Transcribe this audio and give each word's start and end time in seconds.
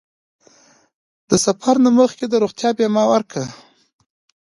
د 1.29 1.31
سفر 1.45 1.75
نه 1.85 1.91
مخکې 1.99 2.25
د 2.29 2.33
روغتیا 2.43 2.69
بیمه 2.77 3.03
وکړه. 3.11 3.45